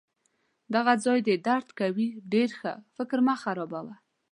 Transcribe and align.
دغه 0.73 0.93
ځای 1.05 1.19
دي 1.27 1.35
درد 1.47 1.67
کوي؟ 1.79 2.07
ډیر 2.33 2.49
ښه! 2.59 2.73
فکر 2.95 3.19
مه 3.27 3.35
خرابوه. 3.41 3.95